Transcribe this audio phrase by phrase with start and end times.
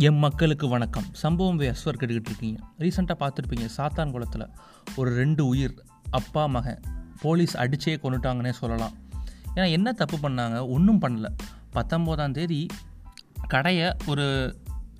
[0.00, 1.04] M மக்களுக்கு வணக்கம்.
[1.12, 2.64] சம்பவம் எஸ்வர் கேட்டுக்கிட்டு இருக்கீங்க.
[2.78, 4.48] ரீசெண்டாக பார்த்துருப்பீங்க சாத்தான் குளத்தில்
[4.96, 6.80] ஒரு ரெண்டு உயிர் அப்பா மகன்
[7.20, 8.92] போலீஸ் அடிச்சே கொண்டுட்டாங்கன்னே சொல்லலாம்.
[9.54, 10.68] ஏன்னா என்ன தப்பு பண்ணாங்க?
[10.68, 11.24] ஒன்றும் பண்ணல.
[11.72, 12.66] பத்தொம்போதாம் தேதி
[13.48, 14.56] கடையை ஒரு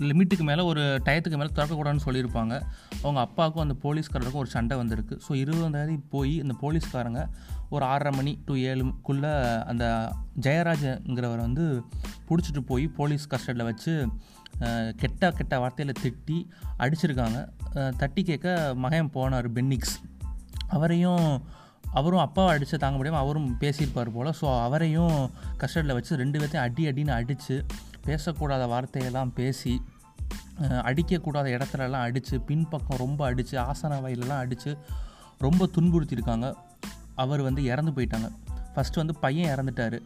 [0.07, 2.55] லிமிட்டுக்கு மேலே ஒரு டயத்துக்கு மேலே திறக்கக்கூடாதுன்னு சொல்லியிருப்பாங்க.
[3.03, 5.15] அவங்க அப்பாவுக்கும் அந்த போலீஸ்காரருக்கும் ஒரு சண்டை வந்திருக்கு.
[5.27, 7.23] ஸோ இருபதாந்தேதி போய் இந்த போலீஸ்காரங்க
[7.75, 9.33] ஒரு ஆறரை மணி டு ஏழுக்குள்ளே
[9.71, 9.85] அந்த
[10.47, 11.67] ஜெயராஜங்கிறவரை வந்து
[12.29, 13.95] பிடிச்சிட்டு போய் போலீஸ் கஸ்டடியில் வச்சு
[15.01, 16.39] கெட்ட கெட்ட வார்த்தையில் திட்டி
[16.85, 17.39] அடிச்சிருக்காங்க.
[18.03, 19.97] தட்டி கேட்க மகன் போனார் பென்னிக்ஸ்.
[20.77, 21.27] அவரையும்
[21.99, 24.31] அவரும் அப்பாவை அடித்து தாங்க முடியாமல் அவரும் பேசியிருப்பார் போல்.
[24.41, 25.17] ஸோ அவரையும்
[25.61, 27.57] கஸ்டடியில் வச்சு ரெண்டு பேர்த்தையும் அடி அடின்னு அடித்து
[28.09, 29.83] பேசக்கூடாத வார்த்தையெல்லாம் பேசி
[30.61, 34.77] அடிக்கக்கூடாத இடத்துலலாம் அடித்து பின்பக்கம் ரொம்ப அடித்து ஆசன வயலெல்லாம் அடித்து
[35.39, 36.47] ரொம்ப துன்புறுத்தியிருக்காங்க.
[37.15, 38.29] அவர் வந்து இறந்து போயிட்டாங்க.
[38.75, 39.99] ஃபஸ்ட்டு வந்து பையன் இறந்துட்டார்.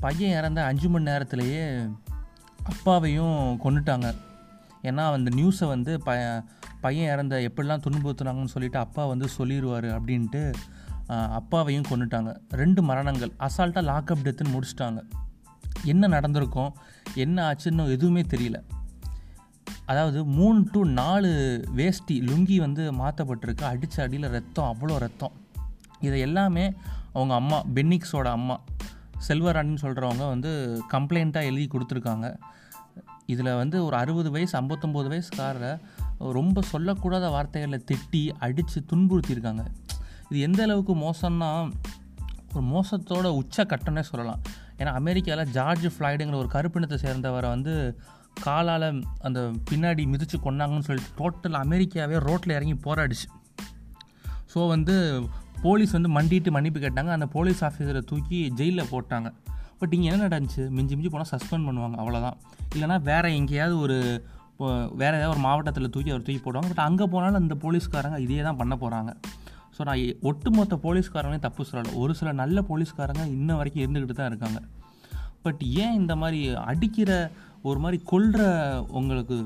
[0.00, 1.64] பையன் இறந்த அஞ்சு மணி நேரத்திலேயே
[2.64, 4.14] அப்பாவையும் கொண்டுட்டாங்க
[4.82, 6.16] ஏன்னா அந்த நியூஸை வந்து ப
[6.80, 10.42] பையன் இறந்த எப்படிலாம் துன்புறுத்துனாங்கன்னு சொல்லிட்டு அப்பா வந்து சொல்லிடுவார் அப்படின்ட்டு
[11.40, 13.32] அப்பாவையும் கொண்டுட்டாங்க ரெண்டு மரணங்கள்.
[13.38, 15.00] அசால்ட்டாக லாக்அப் டெத்துன்னு முடிச்சிட்டாங்க.
[15.84, 16.74] என்ன நடந்திருக்கும்
[17.14, 18.62] என்ன ஆச்சுன்னு எதுவுமே தெரியல.
[19.86, 25.32] அதாவது மூணு டு நாலு வேஷ்டி லுங்கி வந்து மாற்றப்பட்டிருக்கு அடித்த அடியில் ரத்தம் அவ்வளோ ரத்தம்.
[26.00, 26.72] இதை எல்லாமே
[27.12, 28.60] அவங்க அம்மா பென்னிக்ஸோட அம்மா
[29.28, 32.36] செல்வராணின்னு சொல்கிறவங்க வந்து கம்ப்ளைண்ட்டாக எழுதி கொடுத்துருக்காங்க.
[33.26, 35.80] இதில் வந்து ஒரு அறுபது வயசு ஐம்பத்தொம்போது வயசுக்காரரை
[36.18, 39.64] ரொம்ப சொல்லக்கூடாத வார்த்தைகளை திட்டி அடித்து துன்புறுத்தியிருக்காங்க.
[40.28, 41.72] இது எந்த அளவுக்கு மோசம்னா
[42.54, 44.40] ஒரு மோசத்தோட உச்ச கட்டம்னே சொல்லலாம்.
[44.80, 47.74] ஏன்னா அமெரிக்காவில் ஜார்ஜ் ஃப்ளாய்டுங்கிற ஒரு கருப்பினத்தை சேர்ந்தவரை வந்து
[48.44, 48.86] காலால்
[49.26, 53.26] அந்த பின்னாடி மிதித்து கொண்டாங்கன்னு சொல்லிட்டு டோட்டல் அமெரிக்காவே ரோட்டில் இறங்கி போராடிச்சு.
[54.52, 54.94] ஸோ வந்து
[55.66, 57.10] போலீஸ் வந்து மண்டிட்டு மன்னிப்பு கேட்டாங்க.
[57.16, 59.28] அந்த போலீஸ் ஆஃபீஸரை தூக்கி ஜெயிலில் போட்டாங்க.
[59.80, 60.64] பட் இங்கே என்ன நடந்துச்சு?
[60.76, 62.36] மிஞ்சி மிஞ்சி போனால் சஸ்பெண்ட் பண்ணுவாங்க அவ்வளோதான்
[62.74, 63.96] இல்லைனா வேறு எங்கேயாவது ஒரு
[64.52, 64.66] இப்போ
[65.00, 66.68] வேறு ஏதாவது ஒரு மாவட்டத்தில் தூக்கி அவர் தூக்கி போடுவாங்க.
[66.72, 69.12] பட் அங்கே போனாலும் அந்த போலீஸ்காரங்க இதே தான் பண்ண போகிறாங்க
[69.76, 71.92] ஸோ நான் ஒட்டுமொத்த போலீஸ்காரங்களையும் தப்பு சொல்லலை.
[72.02, 74.60] ஒரு சில நல்ல போலீஸ்காரங்க இன்ன வரைக்கும் இருந்துக்கிட்டு தான் இருக்காங்க.
[75.44, 76.40] பட் ஏன் இந்த மாதிரி
[76.70, 77.10] அடிக்கிற
[77.68, 78.44] ஒரு மாதிரி கொள்கிற
[78.98, 79.36] உங்களுக்கு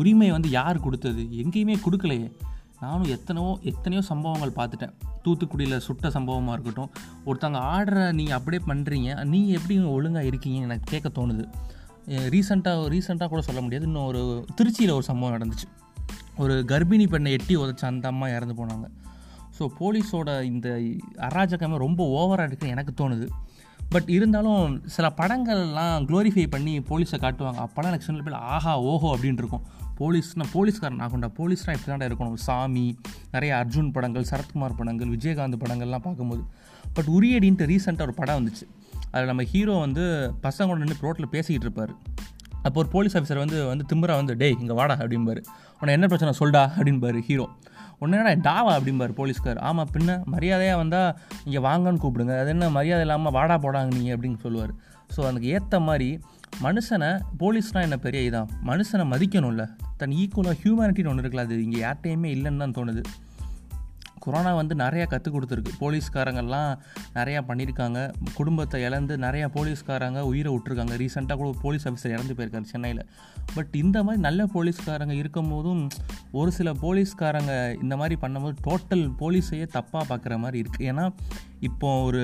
[0.00, 1.22] உரிமை வந்து யார் கொடுத்தது?
[1.42, 2.28] எங்கேயுமே கொடுக்கலையே.
[2.82, 4.94] நானும் எத்தனையோ எத்தனையோ சம்பவங்கள் பார்த்துட்டேன்.
[5.24, 6.90] தூத்துக்குடியில் சுட்ட சம்பவமாக இருக்கட்டும்.
[7.28, 11.44] ஒருத்தவங்க ஆர்டரை நீங்கள் அப்படியே பண்ணுறீங்க நீங்கள் எப்படி ஒழுங்காக இருக்கீங்க எனக்கு கேட்க தோணுது.
[12.34, 13.86] ரீசெண்டாக ரீசெண்டாக கூட சொல்ல முடியாது.
[13.90, 14.22] இன்னும் ஒரு
[14.58, 15.68] திருச்சியில் ஒரு சம்பவம் நடந்துச்சு.
[16.42, 18.86] ஒரு கர்ப்பிணி பெண்ணை எட்டி உதச்ச அந்த அம்மா இறந்து போனாங்க.
[19.60, 20.68] ஸோ போலீஸோட இந்த
[21.28, 23.26] அராஜகமே ரொம்ப ஓவராக இருக்குன்னு எனக்கு தோணுது.
[23.94, 27.60] பட் இருந்தாலும் சில படங்கள்லாம் க்ளோரிஃபை பண்ணி போலீஸை காட்டுவாங்க.
[27.66, 29.64] அப்போலாம் எனக்கு சின்ன பேர் ஆஹா ஓஹோ அப்படின்னு இருக்கும்.
[30.00, 32.36] போலீஸ்னால் போலீஸ்காரன் ஆகுண்டா போலீஸ்னால் இப்படி தான் இருக்கணும்.
[32.46, 32.84] சாமி
[33.34, 36.44] நிறைய அர்ஜுன் படங்கள் சரத்குமார் படங்கள் விஜயகாந்த் படங்கள்லாம் பார்க்கும்போது.
[36.96, 38.66] பட் உரியடின்ட்டு ரீசெண்டாக ஒரு படம் வந்துச்சு.
[39.12, 40.04] அதில் நம்ம ஹீரோ வந்து
[40.46, 41.92] பசங்களோட நின்று ரோட்டில் பேசிக்கிட்டு இருப்பார்.
[42.66, 45.42] அப்போ ஒரு போலீஸ் ஆஃபீஸர் வந்து வந்து திம்பரா வந்து டேய் இங்கே வாடா அப்படிம்பாரு.
[45.80, 46.32] உன்னை என்ன பிரச்சனை?
[46.40, 47.46] சொல்டா அப்படின்பாரு ஹீரோ
[48.04, 49.58] உடனே டாவா அப்படிம்பாரு போலீஸ்கார்.
[49.68, 51.10] ஆமாம் பின்ன மரியாதையாக வந்தால்
[51.46, 52.34] இங்கே வாங்கன்னு கூப்பிடுங்க.
[52.42, 54.74] அது என்ன மரியாதை இல்லாமல் வாடா போடாங்க நீங்கள் அப்படின்னு சொல்லுவார்.
[55.14, 56.08] ஸோ அதுக்கு ஏற்ற மாதிரி
[56.66, 59.64] மனுஷனை போலீஸ்னால் என்ன பெரிய இதான் மனுஷனை மதிக்கணும்ல.
[60.00, 63.02] தன் ஈக்குவலாக ஹியூமனிட்டின்னு ஒன்று இருக்குல்ல அது இங்கே யார்ட்டையுமே இல்லைன்னு தான் தோணுது.
[64.24, 65.72] கொரோனா வந்து நிறையா கற்றுக் கொடுத்துருக்கு.
[65.82, 66.70] போலீஸ்காரங்கள்லாம்
[67.18, 67.98] நிறையா பண்ணியிருக்காங்க.
[68.38, 70.96] குடும்பத்தை இழந்து நிறையா போலீஸ்காரங்க உயிரை விட்டுருக்காங்க.
[71.02, 73.02] ரீசெண்டாக கூட போலீஸ் ஆஃபீஸர் இறந்து போயிருக்காரு சென்னையில்.
[73.56, 75.82] பட் இந்த மாதிரி நல்ல போலீஸ்காரங்க இருக்கும்போதும்
[76.40, 77.52] ஒரு சில போலீஸ்காரங்க
[77.84, 81.06] இந்த மாதிரி பண்ணும்போது டோட்டல் போலீஸையே தப்பாக பார்க்குற மாதிரி இருக்குது ஏன்னா
[81.68, 82.22] இப்போ ஒரு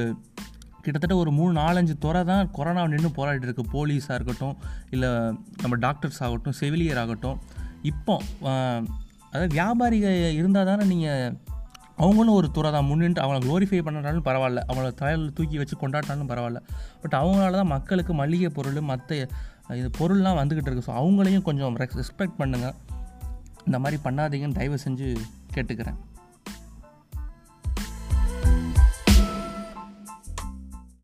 [0.84, 4.56] கிட்டத்தட்ட ஒரு மூணு நாலஞ்சு துறை தான் கொரோனா நின்று போராடிட்டு இருக்குது போலீஸாக இருக்கட்டும்
[4.94, 5.10] இல்லை
[5.62, 7.38] நம்ம டாக்டர்ஸ் ஆகட்டும் செவிலியர் ஆகட்டும்.
[7.90, 8.14] இப்போ
[9.30, 11.34] அதாவது வியாபாரிகள் இருந்தால் தானே நீங்கள்
[12.02, 12.88] அவங்களும் ஒரு துறை தான்.
[12.90, 14.62] முன்னின்று அவங்கள க்ளோரிஃபை பண்ணுறாலும் பரவாயில்ல.
[14.70, 16.60] அவங்கள தலையில் தூக்கி வச்சு கொண்டாடினாலும் பரவாயில்ல.
[17.02, 19.28] பட் அவங்களால தான் மக்களுக்கு மளிகை பொருள் மற்ற
[19.80, 20.88] இது பொருள்லாம் வந்துக்கிட்டு இருக்கு.
[20.88, 22.76] ஸோ அவங்களையும் கொஞ்சம் ரெஸ்பெக்ட் பண்ணுங்கள்
[23.68, 25.06] இந்த மாதிரி பண்ணாதீங்கன்னு தயவு செஞ்சு
[25.54, 25.98] கேட்டுக்கிறேன்.